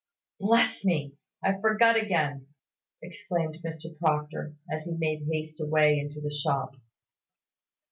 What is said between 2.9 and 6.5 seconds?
exclaimed Mr Proctor, as he made haste away into the